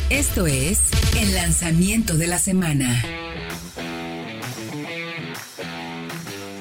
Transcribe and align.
Esto 0.09 0.47
es 0.47 0.79
el 1.19 1.33
lanzamiento 1.33 2.15
de 2.15 2.27
la 2.27 2.39
semana. 2.39 3.03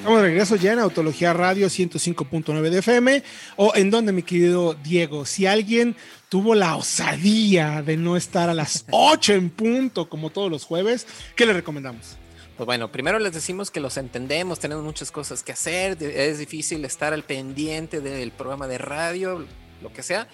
Estamos 0.06 0.22
de 0.22 0.28
regreso 0.28 0.54
ya 0.54 0.72
en 0.72 0.78
Autología 0.78 1.32
Radio 1.32 1.66
105.9 1.66 2.70
de 2.70 2.78
FM. 2.78 3.24
O 3.56 3.72
en 3.74 3.90
donde, 3.90 4.12
mi 4.12 4.22
querido 4.22 4.74
Diego, 4.74 5.26
si 5.26 5.46
alguien 5.46 5.96
tuvo 6.28 6.54
la 6.54 6.76
osadía 6.76 7.82
de 7.82 7.96
no 7.96 8.16
estar 8.16 8.48
a 8.48 8.54
las 8.54 8.84
8 8.92 9.32
en 9.32 9.50
punto 9.50 10.08
como 10.08 10.30
todos 10.30 10.48
los 10.48 10.64
jueves, 10.64 11.08
¿qué 11.34 11.44
le 11.44 11.54
recomendamos? 11.54 12.18
Pues 12.56 12.66
bueno, 12.66 12.92
primero 12.92 13.18
les 13.18 13.32
decimos 13.32 13.72
que 13.72 13.80
los 13.80 13.96
entendemos, 13.96 14.60
tenemos 14.60 14.84
muchas 14.84 15.10
cosas 15.10 15.42
que 15.42 15.50
hacer, 15.50 16.00
es 16.00 16.38
difícil 16.38 16.84
estar 16.84 17.12
al 17.12 17.24
pendiente 17.24 18.00
del 18.00 18.30
programa 18.30 18.68
de 18.68 18.78
radio, 18.78 19.44
lo 19.82 19.92
que 19.92 20.04
sea. 20.04 20.28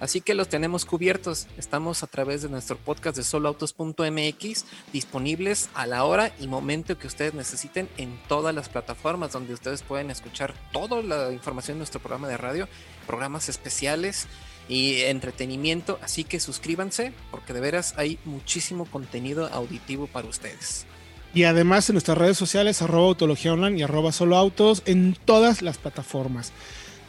Así 0.00 0.20
que 0.20 0.34
los 0.34 0.48
tenemos 0.48 0.84
cubiertos. 0.84 1.48
Estamos 1.56 2.02
a 2.02 2.06
través 2.06 2.42
de 2.42 2.48
nuestro 2.48 2.76
podcast 2.76 3.16
de 3.16 3.24
soloautos.mx 3.24 4.64
disponibles 4.92 5.70
a 5.74 5.86
la 5.86 6.04
hora 6.04 6.32
y 6.40 6.46
momento 6.46 6.98
que 6.98 7.08
ustedes 7.08 7.34
necesiten 7.34 7.88
en 7.96 8.18
todas 8.28 8.54
las 8.54 8.68
plataformas 8.68 9.32
donde 9.32 9.54
ustedes 9.54 9.82
pueden 9.82 10.10
escuchar 10.10 10.54
toda 10.72 11.02
la 11.02 11.32
información 11.32 11.76
de 11.76 11.80
nuestro 11.80 12.00
programa 12.00 12.28
de 12.28 12.36
radio, 12.36 12.68
programas 13.06 13.48
especiales 13.48 14.28
y 14.68 15.00
entretenimiento. 15.02 15.98
Así 16.02 16.24
que 16.24 16.38
suscríbanse 16.38 17.12
porque 17.30 17.52
de 17.52 17.60
veras 17.60 17.94
hay 17.96 18.18
muchísimo 18.24 18.84
contenido 18.84 19.48
auditivo 19.52 20.06
para 20.06 20.28
ustedes. 20.28 20.86
Y 21.34 21.44
además 21.44 21.88
en 21.88 21.94
nuestras 21.94 22.16
redes 22.16 22.38
sociales, 22.38 22.80
arroba 22.82 23.08
autología 23.08 23.52
online 23.52 23.78
y 23.78 23.82
arroba 23.82 24.12
soloautos 24.12 24.82
en 24.86 25.16
todas 25.24 25.60
las 25.60 25.76
plataformas. 25.76 26.52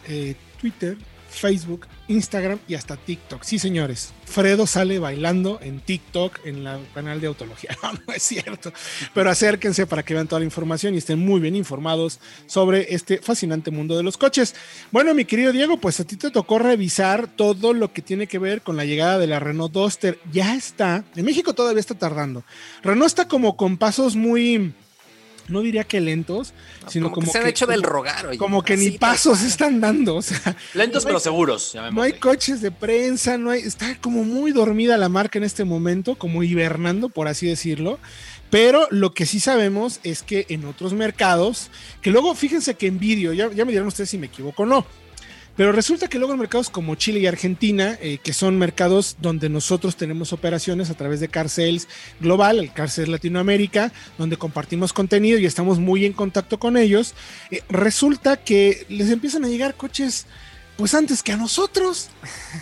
Eh, 0.07 0.35
Twitter, 0.59 0.97
Facebook, 1.29 1.87
Instagram 2.07 2.59
y 2.67 2.75
hasta 2.75 2.97
TikTok. 2.97 3.43
Sí, 3.43 3.59
señores, 3.59 4.13
Fredo 4.25 4.67
sale 4.67 4.99
bailando 4.99 5.59
en 5.61 5.79
TikTok 5.79 6.45
en 6.45 6.67
el 6.67 6.87
canal 6.93 7.21
de 7.21 7.27
Autología. 7.27 7.77
No, 7.83 7.93
no 7.93 8.13
es 8.13 8.23
cierto. 8.23 8.73
Pero 9.13 9.29
acérquense 9.29 9.87
para 9.87 10.03
que 10.03 10.13
vean 10.13 10.27
toda 10.27 10.39
la 10.39 10.45
información 10.45 10.93
y 10.93 10.97
estén 10.97 11.19
muy 11.19 11.39
bien 11.39 11.55
informados 11.55 12.19
sobre 12.45 12.93
este 12.93 13.19
fascinante 13.19 13.71
mundo 13.71 13.95
de 13.95 14.03
los 14.03 14.17
coches. 14.17 14.53
Bueno, 14.91 15.13
mi 15.13 15.25
querido 15.25 15.51
Diego, 15.51 15.77
pues 15.79 15.99
a 15.99 16.03
ti 16.03 16.17
te 16.17 16.29
tocó 16.29 16.59
revisar 16.59 17.27
todo 17.27 17.73
lo 17.73 17.93
que 17.93 18.01
tiene 18.01 18.27
que 18.27 18.37
ver 18.37 18.61
con 18.61 18.75
la 18.75 18.85
llegada 18.85 19.17
de 19.17 19.27
la 19.27 19.39
Renault 19.39 19.71
Duster. 19.71 20.19
Ya 20.31 20.55
está. 20.55 21.03
En 21.15 21.25
México 21.25 21.53
todavía 21.53 21.79
está 21.79 21.95
tardando. 21.95 22.43
Renault 22.83 23.07
está 23.07 23.27
como 23.27 23.55
con 23.55 23.77
pasos 23.77 24.15
muy 24.15 24.73
no 25.49 25.61
diría 25.61 25.83
que 25.83 25.99
lentos, 25.99 26.53
sino 26.87 27.11
como, 27.11 27.27
que 27.27 27.31
se 27.33 27.37
han 27.39 27.47
hecho 27.47 27.65
del 27.65 27.83
rogar. 27.83 28.37
como 28.37 28.63
que 28.63 28.77
ni 28.77 28.91
pasos 28.91 29.41
están 29.41 29.81
dando. 29.81 30.15
O 30.17 30.21
sea, 30.21 30.55
lentos 30.73 31.05
pero 31.05 31.19
seguros. 31.19 31.75
No 31.91 32.01
hay 32.01 32.13
coches 32.13 32.61
de 32.61 32.71
prensa, 32.71 33.37
no 33.37 33.51
hay, 33.51 33.61
está 33.61 33.97
como 33.99 34.23
muy 34.23 34.51
dormida 34.51 34.97
la 34.97 35.09
marca 35.09 35.37
en 35.37 35.43
este 35.43 35.63
momento, 35.63 36.15
como 36.15 36.43
hibernando, 36.43 37.09
por 37.09 37.27
así 37.27 37.47
decirlo. 37.47 37.99
Pero 38.49 38.87
lo 38.89 39.13
que 39.13 39.25
sí 39.25 39.39
sabemos 39.39 39.99
es 40.03 40.23
que 40.23 40.45
en 40.49 40.65
otros 40.65 40.93
mercados, 40.93 41.69
que 42.01 42.09
luego 42.09 42.33
fíjense 42.33 42.73
que 42.73 42.87
en 42.87 42.99
vídeo, 42.99 43.33
ya, 43.33 43.51
ya 43.51 43.65
me 43.65 43.71
dirán 43.71 43.87
ustedes 43.87 44.09
si 44.09 44.17
me 44.17 44.27
equivoco 44.27 44.63
o 44.63 44.65
no, 44.65 44.85
pero 45.59 45.73
resulta 45.73 46.07
que 46.07 46.19
luego 46.19 46.31
en 46.31 46.39
mercados 46.39 46.69
como 46.69 46.95
Chile 46.95 47.19
y 47.19 47.27
Argentina, 47.27 47.97
eh, 48.01 48.19
que 48.23 48.31
son 48.31 48.57
mercados 48.57 49.17
donde 49.19 49.49
nosotros 49.49 49.97
tenemos 49.97 50.31
operaciones 50.31 50.89
a 50.89 50.93
través 50.93 51.19
de 51.19 51.27
Carcels 51.27 51.89
Global, 52.21 52.59
el 52.59 52.71
Carcels 52.71 53.09
Latinoamérica, 53.09 53.91
donde 54.17 54.37
compartimos 54.37 54.93
contenido 54.93 55.37
y 55.37 55.45
estamos 55.45 55.77
muy 55.77 56.05
en 56.05 56.13
contacto 56.13 56.59
con 56.59 56.77
ellos, 56.77 57.13
eh, 57.51 57.61
resulta 57.67 58.37
que 58.37 58.85
les 58.87 59.09
empiezan 59.09 59.43
a 59.43 59.49
llegar 59.49 59.75
coches 59.75 60.27
pues 60.77 60.93
antes 60.93 61.21
que 61.21 61.33
a 61.33 61.35
nosotros. 61.35 62.09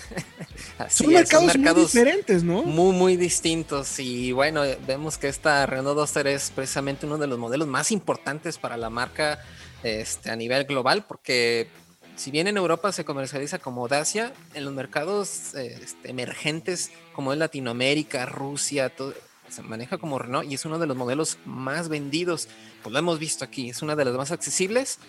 son, 0.89 1.13
mercados 1.13 1.55
muy 1.55 1.73
diferentes, 1.75 2.41
¿no? 2.41 2.63
Muy, 2.63 2.95
muy 2.95 3.15
distintos. 3.15 3.99
Y 3.99 4.31
bueno, 4.31 4.63
vemos 4.87 5.19
que 5.19 5.27
esta 5.27 5.67
Renault 5.67 5.99
Duster 5.99 6.25
es 6.25 6.49
precisamente 6.49 7.05
uno 7.05 7.19
de 7.19 7.27
los 7.27 7.37
modelos 7.37 7.67
más 7.67 7.91
importantes 7.91 8.57
para 8.57 8.75
la 8.75 8.89
marca 8.89 9.39
este, 9.83 10.31
a 10.31 10.35
nivel 10.35 10.63
global, 10.63 11.05
porque 11.07 11.69
si 12.17 12.31
bien 12.31 12.47
en 12.47 12.57
Europa 12.57 12.91
se 12.91 13.05
comercializa 13.05 13.59
como 13.59 13.87
Dacia, 13.87 14.33
en 14.55 14.65
los 14.65 14.73
mercados 14.73 15.53
este, 15.53 16.09
emergentes 16.09 16.91
como 17.13 17.31
es 17.31 17.39
Latinoamérica, 17.39 18.25
Rusia, 18.25 18.89
todo, 18.89 19.13
se 19.49 19.61
maneja 19.61 19.97
como 19.97 20.19
Renault 20.19 20.51
y 20.51 20.55
es 20.55 20.65
uno 20.65 20.79
de 20.79 20.87
los 20.87 20.97
modelos 20.97 21.37
más 21.45 21.89
vendidos. 21.89 22.49
Pues 22.81 22.91
lo 22.91 22.99
hemos 22.99 23.19
visto 23.19 23.45
aquí, 23.45 23.69
es 23.69 23.81
una 23.81 23.95
de 23.95 24.03
las 24.03 24.15
más 24.15 24.31
accesibles 24.31 24.99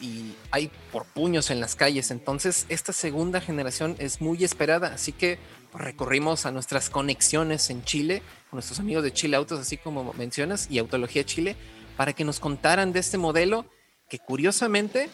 y 0.00 0.34
hay 0.50 0.70
por 0.92 1.04
puños 1.04 1.50
en 1.50 1.60
las 1.60 1.76
calles. 1.76 2.10
Entonces, 2.10 2.66
esta 2.70 2.92
segunda 2.92 3.40
generación 3.40 3.94
es 3.98 4.20
muy 4.20 4.42
esperada. 4.42 4.88
Así 4.88 5.12
que 5.12 5.38
recorrimos 5.74 6.46
a 6.46 6.52
nuestras 6.52 6.90
conexiones 6.90 7.68
en 7.70 7.84
Chile, 7.84 8.22
con 8.50 8.56
nuestros 8.56 8.80
amigos 8.80 9.04
de 9.04 9.12
Chile 9.12 9.36
Autos, 9.36 9.60
así 9.60 9.76
como 9.76 10.12
mencionas, 10.14 10.68
y 10.70 10.78
Autología 10.78 11.24
Chile, 11.24 11.54
para 11.98 12.14
que 12.14 12.24
nos 12.24 12.40
contaran 12.40 12.92
de 12.92 13.00
este 13.00 13.18
modelo 13.18 13.66
que 14.08 14.18
curiosamente 14.18 15.10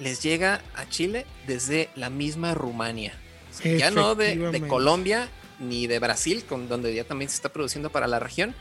les 0.00 0.22
llega 0.22 0.62
a 0.74 0.88
Chile 0.88 1.26
desde 1.46 1.90
la 1.94 2.10
misma 2.10 2.54
Rumania. 2.54 3.14
Ya 3.62 3.90
no 3.90 4.14
de, 4.14 4.64
Colombia 4.68 5.28
ni 5.58 5.86
de 5.86 5.98
Brasil, 5.98 6.44
con, 6.48 6.68
donde 6.68 6.94
ya 6.94 7.04
también 7.04 7.28
se 7.28 7.34
está 7.34 7.48
produciendo 7.48 7.90
para 7.90 8.06
la 8.06 8.20
región, 8.20 8.54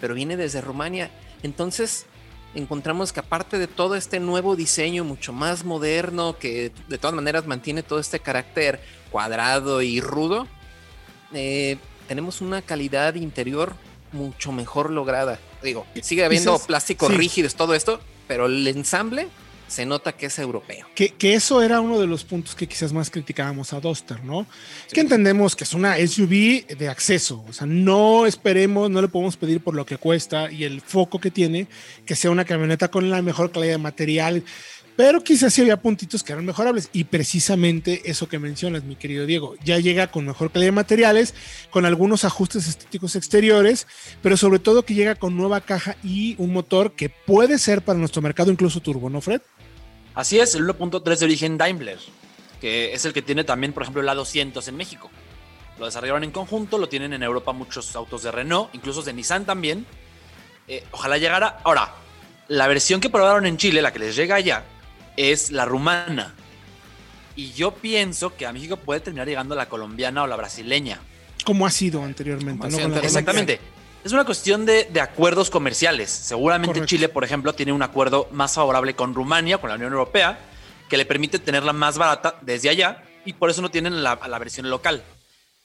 pero 0.00 0.14
viene 0.14 0.36
desde 0.36 0.60
Rumania. 0.60 1.10
Entonces 1.42 2.06
encontramos 2.54 3.12
que 3.12 3.20
aparte 3.20 3.58
de 3.58 3.66
todo 3.66 3.96
este 3.96 4.20
nuevo 4.20 4.54
diseño 4.54 5.04
mucho 5.04 5.32
más 5.32 5.64
moderno, 5.64 6.38
que 6.38 6.72
de 6.88 6.98
todas 6.98 7.14
maneras 7.14 7.46
mantiene 7.46 7.82
todo 7.82 7.98
este 7.98 8.20
carácter 8.20 8.80
cuadrado 9.10 9.82
y 9.82 10.00
rudo, 10.00 10.46
eh, 11.32 11.76
tenemos 12.06 12.40
una 12.40 12.62
calidad 12.62 13.14
interior 13.16 13.74
mucho 14.12 14.52
mejor 14.52 14.90
lograda. 14.90 15.40
Digo, 15.62 15.86
sigue 16.02 16.24
habiendo 16.24 16.58
plásticos 16.60 17.12
rígidos, 17.14 17.56
todo 17.56 17.74
esto, 17.74 18.00
pero 18.28 18.46
el 18.46 18.66
ensamble 18.68 19.28
se 19.68 19.86
nota 19.86 20.12
que 20.12 20.26
es 20.26 20.38
europeo. 20.38 20.86
Que, 20.94 21.14
eso 21.20 21.62
era 21.62 21.80
uno 21.80 21.98
de 21.98 22.06
los 22.06 22.24
puntos 22.24 22.54
que 22.54 22.66
quizás 22.66 22.92
más 22.92 23.10
criticábamos 23.10 23.72
a 23.72 23.80
Duster, 23.80 24.24
¿no? 24.24 24.46
Que 24.92 25.00
entendemos 25.00 25.56
que 25.56 25.64
es 25.64 25.74
una 25.74 25.96
SUV 25.96 26.66
de 26.76 26.88
acceso, 26.88 27.44
o 27.48 27.52
sea, 27.52 27.66
no 27.66 28.26
esperemos, 28.26 28.90
no 28.90 29.02
le 29.02 29.08
podemos 29.08 29.36
pedir 29.36 29.60
por 29.60 29.74
lo 29.74 29.84
que 29.84 29.98
cuesta 29.98 30.50
y 30.50 30.64
el 30.64 30.80
foco 30.80 31.20
que 31.20 31.30
tiene, 31.30 31.66
que 32.04 32.14
sea 32.14 32.30
una 32.30 32.44
camioneta 32.44 32.88
con 32.88 33.10
la 33.10 33.22
mejor 33.22 33.50
calidad 33.50 33.72
de 33.72 33.78
material, 33.78 34.44
pero 34.96 35.22
quizás 35.22 35.52
sí 35.52 35.60
había 35.60 35.76
puntitos 35.76 36.24
que 36.24 36.32
eran 36.32 36.46
mejorables 36.46 36.88
y 36.92 37.04
precisamente 37.04 38.10
eso 38.10 38.28
que 38.28 38.38
mencionas, 38.38 38.84
mi 38.84 38.96
querido 38.96 39.26
Diego, 39.26 39.54
ya 39.62 39.78
llega 39.78 40.10
con 40.10 40.24
mejor 40.24 40.50
calidad 40.50 40.68
de 40.68 40.72
materiales, 40.72 41.34
con 41.70 41.84
algunos 41.84 42.24
ajustes 42.24 42.66
estéticos 42.66 43.14
exteriores, 43.14 43.86
pero 44.22 44.38
sobre 44.38 44.58
todo 44.58 44.84
que 44.84 44.94
llega 44.94 45.14
con 45.14 45.36
nueva 45.36 45.60
caja 45.60 45.96
y 46.02 46.34
un 46.38 46.52
motor 46.52 46.92
que 46.92 47.10
puede 47.10 47.58
ser 47.58 47.82
para 47.82 47.98
nuestro 47.98 48.22
mercado 48.22 48.50
incluso 48.50 48.80
turbo, 48.80 49.10
¿no, 49.10 49.20
Fred? 49.20 49.42
Así 50.16 50.40
es, 50.40 50.54
el 50.54 50.66
1.3 50.66 51.18
de 51.18 51.24
origen 51.26 51.58
Daimler, 51.58 51.98
que 52.58 52.94
es 52.94 53.04
el 53.04 53.12
que 53.12 53.20
tiene 53.20 53.44
también, 53.44 53.74
por 53.74 53.82
ejemplo, 53.82 54.00
el 54.02 54.08
A200 54.08 54.66
en 54.66 54.76
México. 54.76 55.10
Lo 55.78 55.84
desarrollaron 55.84 56.24
en 56.24 56.30
conjunto, 56.30 56.78
lo 56.78 56.88
tienen 56.88 57.12
en 57.12 57.22
Europa 57.22 57.52
muchos 57.52 57.94
autos 57.94 58.22
de 58.22 58.32
Renault, 58.32 58.74
incluso 58.74 59.02
de 59.02 59.12
Nissan 59.12 59.44
también. 59.44 59.84
Eh, 60.66 60.82
ojalá 60.90 61.18
llegara. 61.18 61.60
Ahora, 61.64 61.92
la 62.48 62.66
versión 62.66 62.98
que 62.98 63.10
probaron 63.10 63.44
en 63.44 63.58
Chile, 63.58 63.82
la 63.82 63.92
que 63.92 63.98
les 63.98 64.16
llega 64.16 64.36
allá, 64.36 64.64
es 65.18 65.50
la 65.50 65.66
rumana. 65.66 66.34
Y 67.36 67.52
yo 67.52 67.72
pienso 67.72 68.34
que 68.34 68.46
a 68.46 68.54
México 68.54 68.78
puede 68.78 69.00
terminar 69.00 69.28
llegando 69.28 69.54
la 69.54 69.68
colombiana 69.68 70.22
o 70.22 70.26
la 70.26 70.36
brasileña. 70.36 70.98
Como 71.44 71.66
ha 71.66 71.70
sido 71.70 72.02
anteriormente. 72.02 72.68
Exactamente. 73.02 73.60
Es 74.06 74.12
una 74.12 74.24
cuestión 74.24 74.66
de, 74.66 74.88
acuerdos 75.00 75.50
comerciales. 75.50 76.10
Seguramente 76.10 76.86
Chile, 76.86 77.08
por 77.08 77.24
ejemplo, 77.24 77.54
tiene 77.54 77.72
un 77.72 77.82
acuerdo 77.82 78.28
más 78.30 78.54
favorable 78.54 78.94
con 78.94 79.16
Rumania, 79.16 79.58
con 79.58 79.68
la 79.68 79.74
Unión 79.74 79.92
Europea, 79.92 80.38
que 80.88 80.96
le 80.96 81.04
permite 81.04 81.40
tenerla 81.40 81.72
más 81.72 81.98
barata 81.98 82.38
desde 82.40 82.68
allá 82.68 83.02
y 83.24 83.32
por 83.32 83.50
eso 83.50 83.62
no 83.62 83.72
tienen 83.72 84.04
la, 84.04 84.16
la 84.28 84.38
versión 84.38 84.70
local. 84.70 85.02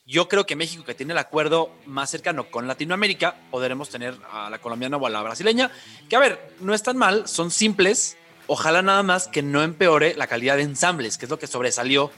Yo 0.07 0.27
creo 0.27 0.47
que 0.47 0.55
México, 0.55 0.83
que 0.83 0.95
tiene 0.95 1.13
el 1.13 1.19
acuerdo 1.19 1.69
más 1.85 2.09
cercano 2.09 2.49
con 2.49 2.67
Latinoamérica, 2.67 3.35
podremos 3.51 3.89
tener 3.89 4.17
a 4.31 4.49
la 4.49 4.57
colombiana 4.57 4.97
o 4.97 5.05
a 5.05 5.11
la 5.11 5.21
brasileña, 5.21 5.69
que 6.09 6.15
a 6.15 6.19
ver, 6.19 6.55
no 6.61 6.73
es 6.73 6.81
tan 6.81 6.97
mal, 6.97 7.27
son 7.27 7.51
simples. 7.51 8.17
Ojalá 8.47 8.81
nada 8.81 9.03
más 9.03 9.27
que 9.27 9.43
no 9.43 9.61
empeore 9.61 10.15
la 10.15 10.25
calidad 10.25 10.57
de 10.57 10.63
ensambles, 10.63 11.19
que 11.19 11.25
es 11.25 11.29
lo 11.29 11.37
que 11.37 11.45
sobresalió 11.45 12.11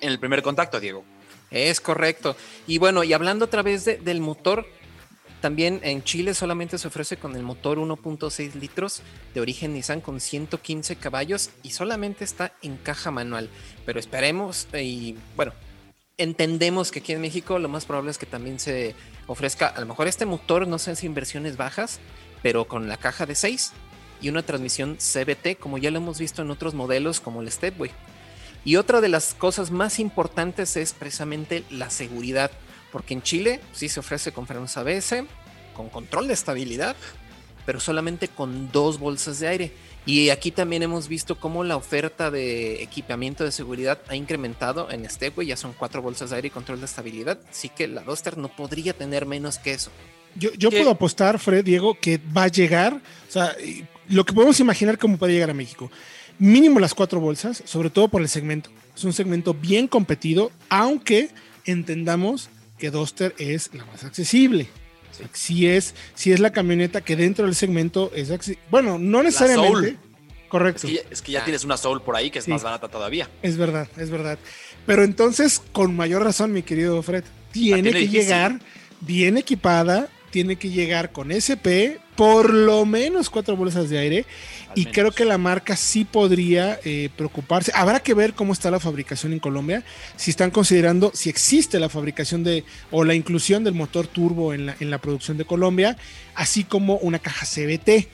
en 0.00 0.08
el 0.08 0.18
primer 0.18 0.40
contacto, 0.40 0.80
Diego. 0.80 1.04
Es 1.50 1.82
correcto. 1.82 2.34
Y 2.66 2.78
bueno, 2.78 3.04
y 3.04 3.12
hablando 3.12 3.44
otra 3.44 3.60
vez 3.60 3.84
del 3.84 4.20
motor, 4.22 4.66
también 5.40 5.80
en 5.82 6.02
Chile 6.02 6.34
solamente 6.34 6.78
se 6.78 6.88
ofrece 6.88 7.16
con 7.16 7.36
el 7.36 7.42
motor 7.42 7.78
1.6 7.78 8.54
litros 8.54 9.02
de 9.34 9.40
origen 9.40 9.74
Nissan 9.74 10.00
con 10.00 10.20
115 10.20 10.96
caballos 10.96 11.50
y 11.62 11.70
solamente 11.70 12.24
está 12.24 12.52
en 12.62 12.76
caja 12.76 13.10
manual. 13.10 13.50
Pero 13.84 14.00
esperemos 14.00 14.66
y 14.72 15.16
bueno, 15.36 15.52
entendemos 16.16 16.90
que 16.90 17.00
aquí 17.00 17.12
en 17.12 17.20
México 17.20 17.58
lo 17.58 17.68
más 17.68 17.84
probable 17.84 18.10
es 18.10 18.18
que 18.18 18.26
también 18.26 18.58
se 18.58 18.94
ofrezca 19.26 19.68
a 19.68 19.80
lo 19.80 19.86
mejor 19.86 20.08
este 20.08 20.26
motor, 20.26 20.66
no 20.66 20.78
sé 20.78 20.96
si 20.96 21.06
inversiones 21.06 21.56
bajas, 21.56 22.00
pero 22.42 22.66
con 22.66 22.88
la 22.88 22.96
caja 22.96 23.26
de 23.26 23.34
6 23.34 23.72
y 24.20 24.30
una 24.30 24.42
transmisión 24.42 24.96
CBT, 24.96 25.58
como 25.58 25.78
ya 25.78 25.90
lo 25.90 25.98
hemos 25.98 26.18
visto 26.18 26.42
en 26.42 26.50
otros 26.50 26.74
modelos 26.74 27.20
como 27.20 27.42
el 27.42 27.50
Stepway. 27.50 27.90
Y 28.64 28.76
otra 28.76 29.00
de 29.00 29.08
las 29.08 29.34
cosas 29.34 29.70
más 29.70 30.00
importantes 30.00 30.76
es 30.76 30.92
precisamente 30.92 31.62
la 31.70 31.90
seguridad, 31.90 32.50
porque 32.96 33.12
en 33.12 33.20
Chile 33.20 33.60
sí 33.74 33.90
se 33.90 34.00
ofrece 34.00 34.32
con 34.32 34.46
frenos 34.46 34.74
ABS, 34.78 35.16
con 35.74 35.90
control 35.90 36.28
de 36.28 36.32
estabilidad, 36.32 36.96
pero 37.66 37.78
solamente 37.78 38.26
con 38.26 38.72
dos 38.72 38.98
bolsas 38.98 39.38
de 39.38 39.48
aire. 39.48 39.72
Y 40.06 40.30
aquí 40.30 40.50
también 40.50 40.82
hemos 40.82 41.06
visto 41.06 41.38
cómo 41.38 41.62
la 41.62 41.76
oferta 41.76 42.30
de 42.30 42.82
equipamiento 42.82 43.44
de 43.44 43.52
seguridad 43.52 44.00
ha 44.08 44.16
incrementado 44.16 44.90
en 44.90 45.06
Stepway, 45.10 45.48
ya 45.48 45.58
son 45.58 45.74
cuatro 45.74 46.00
bolsas 46.00 46.30
de 46.30 46.36
aire 46.36 46.48
y 46.48 46.50
control 46.50 46.78
de 46.78 46.86
estabilidad, 46.86 47.38
así 47.50 47.68
que 47.68 47.86
la 47.86 48.00
Duster 48.00 48.38
no 48.38 48.48
podría 48.48 48.94
tener 48.94 49.26
menos 49.26 49.58
que 49.58 49.74
eso. 49.74 49.90
Yo, 50.34 50.54
yo 50.54 50.70
puedo 50.70 50.88
apostar, 50.88 51.38
Fred, 51.38 51.66
Diego, 51.66 52.00
que 52.00 52.18
va 52.34 52.44
a 52.44 52.48
llegar, 52.48 52.94
o 52.94 53.30
sea, 53.30 53.54
lo 54.08 54.24
que 54.24 54.32
podemos 54.32 54.58
imaginar 54.58 54.96
cómo 54.96 55.18
puede 55.18 55.34
llegar 55.34 55.50
a 55.50 55.54
México. 55.54 55.90
Mínimo 56.38 56.80
las 56.80 56.94
cuatro 56.94 57.20
bolsas, 57.20 57.62
sobre 57.66 57.90
todo 57.90 58.08
por 58.08 58.22
el 58.22 58.30
segmento. 58.30 58.70
Es 58.96 59.04
un 59.04 59.12
segmento 59.12 59.52
bien 59.52 59.86
competido, 59.86 60.50
aunque 60.70 61.28
entendamos 61.66 62.48
que 62.78 62.90
Duster 62.90 63.34
es 63.38 63.70
la 63.72 63.84
más 63.86 64.04
accesible. 64.04 64.68
Si 65.32 65.66
es, 65.66 65.94
si 66.14 66.32
es 66.32 66.40
la 66.40 66.52
camioneta 66.52 67.00
que 67.00 67.16
dentro 67.16 67.46
del 67.46 67.54
segmento 67.54 68.12
es 68.14 68.30
Bueno, 68.70 68.98
no 68.98 69.22
necesariamente. 69.22 69.96
Correcto. 70.48 70.86
Es 71.10 71.22
que, 71.22 71.32
ya, 71.32 71.44
tienes 71.44 71.64
una 71.64 71.76
Soul 71.76 72.02
por 72.02 72.16
ahí 72.16 72.30
que 72.30 72.38
es 72.38 72.48
más 72.48 72.62
barata 72.62 72.88
todavía. 72.88 73.28
Es 73.42 73.56
verdad, 73.56 73.88
es 73.96 74.10
verdad. 74.10 74.38
Pero 74.84 75.02
entonces, 75.02 75.60
con 75.72 75.96
mayor 75.96 76.22
razón, 76.22 76.52
mi 76.52 76.62
querido 76.62 77.02
Fred, 77.02 77.24
tiene 77.50 77.90
que 77.92 78.08
llegar 78.08 78.60
bien 79.00 79.36
equipada, 79.36 80.08
tiene 80.30 80.56
que 80.56 80.70
llegar 80.70 81.12
con 81.12 81.32
SP, 81.32 81.98
por 82.16 82.52
lo 82.52 82.84
menos 82.86 83.30
cuatro 83.30 83.56
bolsas 83.56 83.88
de 83.90 83.98
aire. 83.98 84.26
y 84.74 84.86
creo 84.86 85.10
que 85.10 85.24
la 85.24 85.38
marca 85.38 85.76
sí 85.76 86.04
podría 86.04 86.78
eh, 86.84 87.08
preocuparse. 87.16 87.72
Habrá 87.74 88.00
que 88.00 88.14
ver 88.14 88.34
cómo 88.34 88.52
está 88.52 88.70
la 88.70 88.80
fabricación 88.80 89.32
en 89.32 89.38
Colombia, 89.38 89.84
si 90.16 90.30
están 90.30 90.50
considerando 90.50 91.12
si 91.14 91.30
existe 91.30 91.78
la 91.78 91.88
fabricación 91.88 92.44
de 92.44 92.64
o 92.90 93.04
la 93.04 93.14
inclusión 93.14 93.64
del 93.64 93.74
motor 93.74 94.06
turbo 94.06 94.52
en 94.52 94.66
la, 94.66 94.76
en 94.80 94.90
la 94.90 94.98
producción 94.98 95.38
de 95.38 95.44
Colombia, 95.44 95.96
así 96.34 96.64
como 96.64 96.96
una 96.96 97.18
caja 97.18 97.46
CBT. 97.46 98.08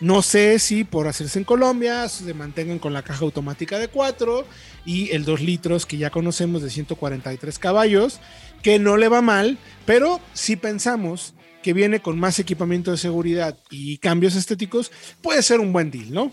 No 0.00 0.22
sé 0.22 0.58
si 0.58 0.84
por 0.84 1.06
hacerse 1.06 1.38
en 1.38 1.44
Colombia 1.44 2.08
se 2.08 2.34
mantengan 2.34 2.78
con 2.78 2.92
la 2.92 3.02
caja 3.02 3.24
automática 3.24 3.78
de 3.78 3.88
4 3.88 4.44
y 4.84 5.10
el 5.12 5.24
2 5.24 5.40
litros 5.40 5.86
que 5.86 5.96
ya 5.96 6.10
conocemos 6.10 6.62
de 6.62 6.70
143 6.70 7.58
caballos, 7.58 8.20
que 8.62 8.78
no 8.78 8.96
le 8.96 9.08
va 9.08 9.22
mal, 9.22 9.56
pero 9.86 10.20
si 10.32 10.56
pensamos 10.56 11.34
que 11.64 11.72
viene 11.72 12.00
con 12.00 12.20
más 12.20 12.38
equipamiento 12.38 12.90
de 12.90 12.98
seguridad 12.98 13.56
y 13.70 13.96
cambios 13.96 14.36
estéticos, 14.36 14.92
puede 15.22 15.42
ser 15.42 15.60
un 15.60 15.72
buen 15.72 15.90
deal, 15.90 16.12
¿no? 16.12 16.30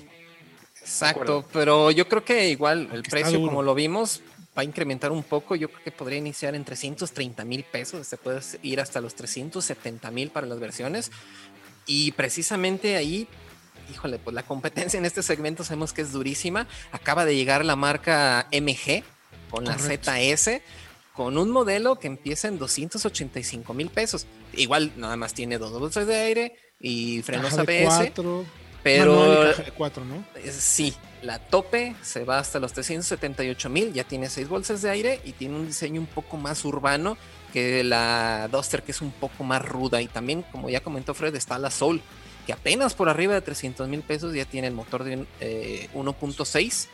Exacto, 0.81 1.45
pero 1.53 1.89
yo 1.89 2.09
creo 2.09 2.25
que 2.25 2.49
igual 2.49 2.89
el 2.91 3.03
precio, 3.03 3.39
como 3.39 3.63
lo 3.63 3.73
vimos, 3.73 4.19
va 4.57 4.63
a 4.63 4.65
incrementar 4.65 5.09
un 5.09 5.23
poco. 5.23 5.55
Yo 5.55 5.69
creo 5.69 5.83
que 5.85 5.91
podría 5.91 6.17
iniciar 6.17 6.53
en 6.53 6.65
330 6.65 7.45
mil 7.45 7.63
pesos, 7.63 8.05
se 8.05 8.17
puede 8.17 8.41
ir 8.61 8.81
hasta 8.81 8.99
los 8.99 9.15
370 9.15 10.11
mil 10.11 10.31
para 10.31 10.47
las 10.47 10.59
versiones. 10.59 11.11
Y 11.85 12.11
precisamente 12.11 12.97
ahí, 12.97 13.25
híjole, 13.89 14.19
pues 14.19 14.33
la 14.33 14.43
competencia 14.43 14.97
en 14.97 15.05
este 15.05 15.23
segmento 15.23 15.63
sabemos 15.63 15.93
que 15.93 16.01
es 16.01 16.11
durísima. 16.11 16.67
Acaba 16.91 17.23
de 17.23 17.37
llegar 17.37 17.63
la 17.63 17.77
marca 17.77 18.49
MG 18.51 19.05
con 19.49 19.63
la 19.63 19.77
ZS 19.77 20.61
con 21.23 21.37
un 21.37 21.51
modelo 21.51 21.99
que 21.99 22.07
empieza 22.07 22.47
en 22.47 22.57
285 22.57 23.75
mil 23.75 23.89
pesos. 23.89 24.25
Igual 24.53 24.91
nada 24.95 25.15
más 25.17 25.35
tiene 25.35 25.59
dos 25.59 25.71
bolsas 25.71 26.07
de 26.07 26.15
aire 26.15 26.55
y 26.79 27.21
frenos 27.21 27.53
ABS. 27.53 28.11
pero 28.81 29.53
cuatro, 29.77 30.03
¿no? 30.03 30.25
Sí, 30.49 30.95
la 31.21 31.37
tope 31.37 31.95
se 32.01 32.25
va 32.25 32.39
hasta 32.39 32.59
los 32.59 32.73
378 32.73 33.69
mil, 33.69 33.93
ya 33.93 34.03
tiene 34.03 34.31
seis 34.31 34.49
bolsas 34.49 34.81
de 34.81 34.89
aire 34.89 35.21
y 35.23 35.33
tiene 35.33 35.57
un 35.57 35.67
diseño 35.67 36.01
un 36.01 36.07
poco 36.07 36.37
más 36.37 36.65
urbano 36.65 37.19
que 37.53 37.83
la 37.83 38.49
Duster 38.51 38.81
que 38.81 38.91
es 38.91 39.01
un 39.01 39.11
poco 39.11 39.43
más 39.43 39.63
ruda 39.63 40.01
y 40.01 40.07
también 40.07 40.41
como 40.51 40.71
ya 40.71 40.79
comentó 40.79 41.13
Fred 41.13 41.35
está 41.35 41.59
la 41.59 41.69
Soul 41.69 42.01
que 42.47 42.53
apenas 42.53 42.95
por 42.95 43.09
arriba 43.09 43.35
de 43.35 43.41
300 43.41 43.87
mil 43.87 44.01
pesos 44.01 44.33
ya 44.33 44.45
tiene 44.45 44.69
el 44.69 44.73
motor 44.73 45.03
de 45.03 45.17
1.6 45.93 46.87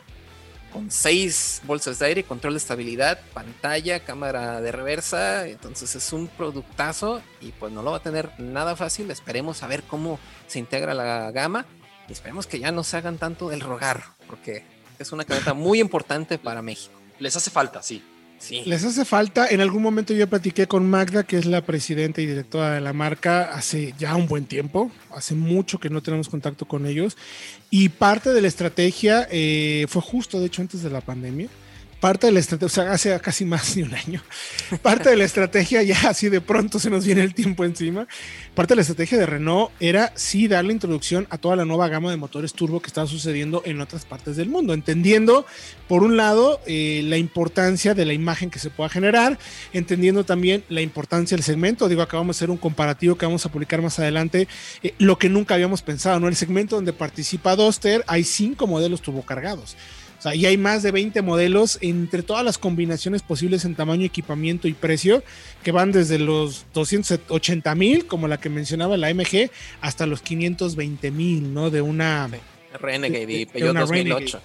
con 0.78 0.92
seis 0.92 1.60
bolsas 1.64 1.98
de 1.98 2.06
aire, 2.06 2.22
control 2.22 2.54
de 2.54 2.58
estabilidad, 2.58 3.18
pantalla, 3.34 4.04
cámara 4.04 4.60
de 4.60 4.70
reversa. 4.70 5.48
Entonces 5.48 5.96
es 5.96 6.12
un 6.12 6.28
productazo 6.28 7.20
y 7.40 7.50
pues 7.50 7.72
no 7.72 7.82
lo 7.82 7.90
va 7.90 7.96
a 7.96 8.02
tener 8.02 8.30
nada 8.38 8.76
fácil. 8.76 9.10
Esperemos 9.10 9.64
a 9.64 9.66
ver 9.66 9.82
cómo 9.82 10.20
se 10.46 10.60
integra 10.60 10.94
la 10.94 11.32
gama 11.32 11.66
y 12.08 12.12
esperemos 12.12 12.46
que 12.46 12.60
ya 12.60 12.70
no 12.70 12.84
se 12.84 12.96
hagan 12.96 13.18
tanto 13.18 13.48
del 13.48 13.60
rogar, 13.60 14.04
porque 14.28 14.64
es 15.00 15.10
una 15.10 15.24
camioneta 15.24 15.52
muy 15.52 15.80
importante 15.80 16.38
para 16.38 16.62
México. 16.62 16.94
Les 17.18 17.34
hace 17.34 17.50
falta, 17.50 17.82
sí. 17.82 18.04
Les 18.64 18.84
hace 18.84 19.04
falta. 19.04 19.48
En 19.48 19.60
algún 19.60 19.82
momento 19.82 20.14
yo 20.14 20.26
platiqué 20.28 20.66
con 20.66 20.88
Magda, 20.88 21.24
que 21.24 21.38
es 21.38 21.46
la 21.46 21.64
presidenta 21.64 22.20
y 22.20 22.26
directora 22.26 22.74
de 22.74 22.80
la 22.80 22.92
marca, 22.92 23.52
hace 23.52 23.94
ya 23.98 24.14
un 24.16 24.26
buen 24.26 24.46
tiempo. 24.46 24.90
Hace 25.14 25.34
mucho 25.34 25.78
que 25.78 25.90
no 25.90 26.02
tenemos 26.02 26.28
contacto 26.28 26.66
con 26.66 26.86
ellos. 26.86 27.16
Y 27.70 27.88
parte 27.88 28.32
de 28.32 28.40
la 28.40 28.48
estrategia 28.48 29.26
eh, 29.30 29.86
fue 29.88 30.02
justo, 30.02 30.40
de 30.40 30.46
hecho, 30.46 30.62
antes 30.62 30.82
de 30.82 30.90
la 30.90 31.00
pandemia 31.00 31.48
parte 32.00 32.28
de 32.28 32.32
la 32.32 32.40
estrategia, 32.40 32.66
o 32.66 32.68
sea, 32.68 32.92
hace 32.92 33.20
casi 33.20 33.44
más 33.44 33.74
de 33.74 33.82
un 33.82 33.94
año, 33.94 34.22
parte 34.82 35.10
de 35.10 35.16
la 35.16 35.24
estrategia, 35.24 35.82
ya 35.82 36.08
así 36.08 36.28
de 36.28 36.40
pronto 36.40 36.78
se 36.78 36.90
nos 36.90 37.04
viene 37.04 37.22
el 37.22 37.34
tiempo 37.34 37.64
encima, 37.64 38.06
parte 38.54 38.72
de 38.72 38.76
la 38.76 38.82
estrategia 38.82 39.18
de 39.18 39.26
Renault 39.26 39.72
era 39.80 40.12
sí 40.14 40.48
darle 40.48 40.72
introducción 40.72 41.26
a 41.30 41.38
toda 41.38 41.56
la 41.56 41.64
nueva 41.64 41.88
gama 41.88 42.10
de 42.10 42.16
motores 42.16 42.52
turbo 42.52 42.80
que 42.80 42.86
estaba 42.86 43.06
sucediendo 43.06 43.62
en 43.64 43.80
otras 43.80 44.04
partes 44.04 44.36
del 44.36 44.48
mundo, 44.48 44.74
entendiendo, 44.74 45.46
por 45.88 46.02
un 46.02 46.16
lado, 46.16 46.60
eh, 46.66 47.02
la 47.04 47.16
importancia 47.16 47.94
de 47.94 48.04
la 48.04 48.12
imagen 48.12 48.50
que 48.50 48.58
se 48.58 48.70
pueda 48.70 48.88
generar, 48.88 49.38
entendiendo 49.72 50.24
también 50.24 50.64
la 50.68 50.82
importancia 50.82 51.36
del 51.36 51.44
segmento, 51.44 51.88
digo, 51.88 52.02
acabamos 52.02 52.36
de 52.36 52.38
hacer 52.38 52.50
un 52.50 52.58
comparativo 52.58 53.16
que 53.16 53.26
vamos 53.26 53.44
a 53.44 53.50
publicar 53.50 53.82
más 53.82 53.98
adelante, 53.98 54.46
eh, 54.82 54.94
lo 54.98 55.18
que 55.18 55.28
nunca 55.28 55.54
habíamos 55.54 55.82
pensado, 55.82 56.20
¿no? 56.20 56.28
El 56.28 56.36
segmento 56.36 56.76
donde 56.76 56.92
participa 56.92 57.56
Duster, 57.56 58.04
hay 58.06 58.24
cinco 58.24 58.66
modelos 58.66 59.02
turbocargados. 59.02 59.76
O 60.18 60.22
sea, 60.22 60.34
y 60.34 60.46
hay 60.46 60.56
más 60.56 60.82
de 60.82 60.90
20 60.90 61.22
modelos 61.22 61.78
entre 61.80 62.24
todas 62.24 62.44
las 62.44 62.58
combinaciones 62.58 63.22
posibles 63.22 63.64
en 63.64 63.76
tamaño, 63.76 64.04
equipamiento 64.04 64.66
y 64.66 64.72
precio, 64.72 65.22
que 65.62 65.70
van 65.70 65.92
desde 65.92 66.18
los 66.18 66.66
280 66.74 67.74
mil, 67.76 68.06
como 68.06 68.26
la 68.26 68.38
que 68.38 68.48
mencionaba 68.48 68.96
la 68.96 69.14
MG, 69.14 69.50
hasta 69.80 70.06
los 70.06 70.20
520 70.20 71.10
mil, 71.12 71.54
¿no? 71.54 71.70
De 71.70 71.82
una... 71.82 72.28
Renegade 72.74 73.32
y 73.32 73.46
Peugeot 73.46 73.76
2008. 73.76 74.40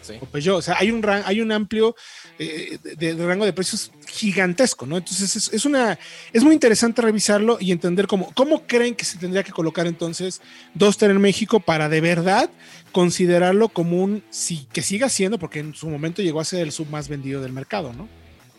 O, 0.55 0.61
sea, 0.61 0.77
hay 0.79 0.91
un, 0.91 1.03
hay 1.07 1.41
un 1.41 1.51
amplio 1.51 1.95
eh, 2.39 2.77
de, 2.81 3.13
rango 3.25 3.45
de 3.45 3.53
precios 3.53 3.91
gigantesco, 4.07 4.85
¿no? 4.85 4.97
Entonces 4.97 5.49
es, 5.51 5.65
una, 5.65 5.97
es 6.31 6.43
muy 6.43 6.53
interesante 6.53 7.01
revisarlo 7.01 7.57
y 7.59 7.71
entender 7.71 8.07
cómo, 8.07 8.31
cómo 8.33 8.65
creen 8.65 8.95
que 8.95 9.05
se 9.05 9.17
tendría 9.17 9.43
que 9.43 9.51
colocar 9.51 9.87
entonces 9.87 10.41
Duster 10.73 11.11
en 11.11 11.19
México 11.19 11.59
para 11.59 11.89
de 11.89 12.01
verdad 12.01 12.49
considerarlo 12.91 13.69
como 13.69 14.01
un, 14.01 14.23
sí, 14.29 14.67
que 14.71 14.81
siga 14.81 15.09
siendo, 15.09 15.37
porque 15.37 15.59
en 15.59 15.73
su 15.73 15.89
momento 15.89 16.21
llegó 16.21 16.39
a 16.39 16.45
ser 16.45 16.61
el 16.61 16.71
sub 16.71 16.89
más 16.89 17.09
vendido 17.09 17.41
del 17.41 17.51
mercado, 17.51 17.91
¿no? 17.91 18.07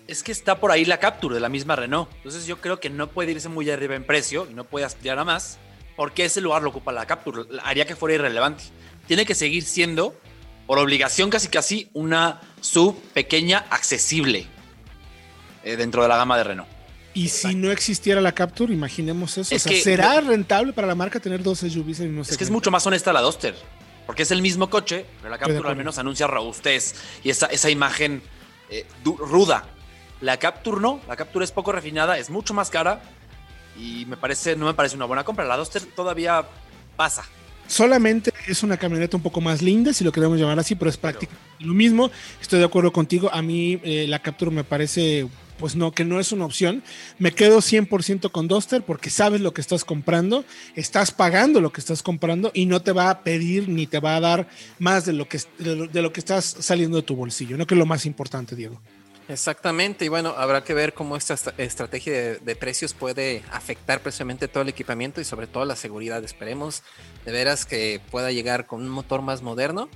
Es 0.07 0.23
que 0.23 0.33
está 0.33 0.61
por 0.61 0.71
ahí 0.71 0.85
la 0.85 0.99
Capture 0.99 1.35
de 1.35 1.41
la 1.41 1.49
misma 1.49 1.77
Renault. 1.77 2.11
Entonces 2.17 2.47
yo 2.47 2.61
creo 2.61 2.79
que 2.79 2.91
no 2.91 3.09
puede 3.09 3.33
irse 3.33 3.49
muy 3.49 3.71
arriba 3.71 3.95
en 3.95 4.05
precio 4.05 4.47
y 4.51 4.55
no 4.55 4.65
puede 4.65 4.85
aspirar 4.85 5.19
a 5.19 5.25
más, 5.25 5.59
porque 5.97 6.27
ese 6.27 6.43
lugar 6.43 6.63
lo 6.63 6.71
ocupa 6.71 6.93
la 6.93 7.07
Capture. 7.07 7.45
Haría 7.63 7.87
que 7.87 7.97
fuera 7.97 8.17
irrelevante. 8.17 8.65
Tiene 9.07 9.27
que 9.27 9.35
seguir 9.35 9.65
siendo, 9.65 10.15
por 10.67 10.79
obligación 10.79 11.31
casi 11.31 11.49
casi, 11.49 11.91
una 11.93 12.41
sub 12.61 13.01
pequeña 13.13 13.65
accesible 13.71 14.47
eh, 15.63 15.77
dentro 15.77 16.03
de 16.03 16.09
la 16.09 16.17
gama 16.17 16.37
de 16.39 16.45
Renault. 16.45 16.75
Y 17.15 17.29
si 17.29 17.55
no 17.55 17.71
existiera 17.71 18.21
la 18.21 18.33
Capture, 18.33 18.73
imaginemos 18.73 19.39
eso. 19.39 19.57
¿Será 19.59 20.21
rentable 20.21 20.73
para 20.73 20.89
la 20.89 20.97
marca 20.97 21.21
tener 21.21 21.43
dos 21.43 21.61
SUVs 21.61 22.01
en 22.01 22.19
Es 22.19 22.37
que 22.37 22.43
es 22.43 22.51
mucho 22.51 22.73
más 22.73 22.85
honesta 22.87 23.13
la 23.13 23.21
Duster. 23.21 23.55
Porque 24.05 24.25
es 24.25 24.31
el 24.33 24.43
mismo 24.43 24.69
coche, 24.69 25.07
pero 25.19 25.31
la 25.31 25.39
Capture 25.39 25.67
al 25.67 25.77
menos 25.77 25.97
anuncia 25.97 26.27
robustez 26.27 26.95
y 27.23 27.31
esa, 27.31 27.47
esa 27.47 27.71
imagen 27.71 28.23
eh, 28.69 28.85
ruda. 29.05 29.67
La 30.21 30.37
Capture 30.39 30.81
no, 30.81 31.01
la 31.09 31.17
Capture 31.17 31.45
es 31.45 31.53
poco 31.53 31.73
refinada, 31.73 32.19
es 32.19 32.31
mucho 32.31 32.53
más 32.53 32.69
cara 32.69 33.01
y 33.79 34.05
me 34.07 34.17
parece, 34.17 34.57
no 34.57 34.67
me 34.67 34.75
parece 34.75 34.97
una 34.97 35.07
buena 35.07 35.25
compra. 35.25 35.45
La 35.45 35.57
Duster 35.57 35.83
todavía 35.95 36.45
pasa. 36.97 37.25
Solamente 37.67 38.33
es 38.47 38.63
una 38.63 38.77
camioneta 38.77 39.17
un 39.17 39.23
poco 39.23 39.41
más 39.41 39.63
linda, 39.63 39.93
si 39.93 40.05
lo 40.05 40.13
queremos 40.13 40.39
llamar 40.39 40.59
así, 40.59 40.75
pero 40.75 40.91
es 40.91 40.97
prácticamente 40.97 41.43
lo 41.61 41.75
mismo. 41.75 42.11
Estoy 42.41 42.59
de 42.59 42.67
acuerdo 42.67 42.93
contigo. 42.93 43.31
A 43.33 43.43
mí 43.43 43.81
eh, 43.83 44.07
la 44.09 44.21
Capture 44.21 44.51
me 44.51 44.65
parece 44.65 45.27
pues 45.59 45.77
no, 45.77 45.93
que 45.93 46.05
no 46.05 46.21
es 46.21 46.33
una 46.33 46.45
opción. 46.45 46.83
Me 47.19 47.33
quedo 47.33 47.59
100% 47.59 48.31
con 48.31 48.49
Duster 48.49 48.83
porque 48.83 49.11
sabes 49.11 49.41
lo 49.41 49.55
que 49.55 49.61
estás 49.61 49.85
comprando, 49.85 50.45
estás 50.75 51.11
pagando 51.11 51.61
lo 51.61 51.73
que 51.73 51.81
estás 51.81 52.03
comprando 52.03 52.51
y 52.55 52.67
no 52.67 52.83
te 52.83 52.93
va 52.93 53.11
a 53.11 53.23
pedir 53.23 53.69
ni 53.69 53.87
te 53.87 54.01
va 54.01 54.17
a 54.17 54.21
dar 54.21 54.49
más 54.79 55.05
de 55.05 55.13
lo 55.13 55.29
que, 55.29 55.41
de 55.59 56.03
lo, 56.03 56.13
que 56.13 56.21
estás 56.21 56.57
saliendo 56.61 56.97
de 56.97 57.03
tu 57.03 57.17
bolsillo, 57.17 57.57
¿no? 57.57 57.67
Que 57.67 57.75
es 57.75 57.79
lo 57.79 57.87
más 57.87 58.07
importante, 58.07 58.57
Diego. 58.57 58.81
Exactamente, 59.27 60.05
y 60.05 60.09
bueno, 60.09 60.35
habrá 60.37 60.65
que 60.65 60.75
ver 60.75 60.93
cómo 60.93 61.17
esta 61.17 61.35
estrategia 61.57 62.35
de, 62.35 62.57
precios 62.57 62.93
puede 62.93 63.43
afectar 63.51 64.01
precisamente 64.01 64.49
todo 64.49 64.63
el 64.63 64.69
equipamiento 64.69 65.21
y 65.21 65.25
sobre 65.25 65.47
todo 65.47 65.65
la 65.65 65.77
seguridad. 65.77 66.23
Esperemos 66.23 66.83
de 67.25 67.33
veras 67.33 67.65
que 67.65 68.03
pueda 68.11 68.33
llegar 68.33 68.67
con 68.67 68.83
un 68.83 68.91
motor 68.91 69.23
más 69.23 69.41
moderno, 69.41 69.89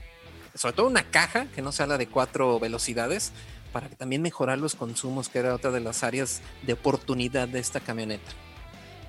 sobre 0.54 0.74
todo 0.74 0.86
una 0.86 1.10
caja 1.10 1.46
que 1.54 1.60
no 1.60 1.72
sea 1.72 1.86
la 1.86 1.98
de 1.98 2.08
cuatro 2.08 2.58
velocidades, 2.58 3.32
para 3.70 3.90
también 3.90 4.22
mejorar 4.22 4.58
los 4.58 4.74
consumos, 4.74 5.28
que 5.28 5.40
era 5.40 5.54
otra 5.54 5.70
de 5.72 5.80
las 5.80 6.02
áreas 6.02 6.40
de 6.62 6.72
oportunidad 6.72 7.48
de 7.48 7.58
esta 7.58 7.80
camioneta. 7.80 8.30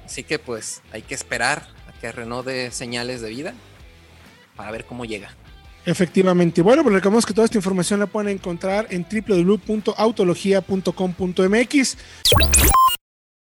Así 0.05 0.25
que 0.25 0.37
pues 0.37 0.81
hay 0.91 1.01
que 1.01 1.15
esperar 1.15 1.65
a 1.87 1.97
que 1.97 2.11
Renault 2.11 2.45
dé 2.45 2.71
señales 2.71 3.21
de 3.21 3.29
vida 3.29 3.53
para 4.57 4.71
ver 4.71 4.85
cómo 4.85 5.05
llega. 5.05 5.33
Efectivamente. 5.85 6.61
Bueno, 6.61 6.83
pues 6.83 6.93
recordamos 6.93 7.25
que 7.25 7.33
toda 7.33 7.45
esta 7.45 7.57
información 7.57 7.99
la 7.99 8.07
pueden 8.07 8.29
encontrar 8.29 8.87
en 8.89 9.05
www.autologia.com.mx. 9.09 11.97